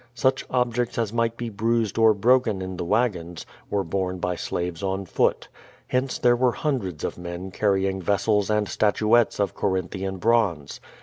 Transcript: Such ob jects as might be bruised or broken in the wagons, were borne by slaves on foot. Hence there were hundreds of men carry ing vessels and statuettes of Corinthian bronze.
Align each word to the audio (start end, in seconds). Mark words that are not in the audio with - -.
Such 0.15 0.43
ob 0.49 0.73
jects 0.73 0.97
as 0.97 1.13
might 1.13 1.37
be 1.37 1.49
bruised 1.49 1.99
or 1.99 2.15
broken 2.15 2.59
in 2.59 2.75
the 2.75 2.83
wagons, 2.83 3.45
were 3.69 3.83
borne 3.83 4.17
by 4.17 4.35
slaves 4.35 4.81
on 4.81 5.05
foot. 5.05 5.47
Hence 5.89 6.17
there 6.17 6.35
were 6.35 6.53
hundreds 6.53 7.03
of 7.03 7.19
men 7.19 7.51
carry 7.51 7.85
ing 7.87 8.01
vessels 8.01 8.49
and 8.49 8.67
statuettes 8.67 9.39
of 9.39 9.53
Corinthian 9.53 10.17
bronze. 10.17 10.79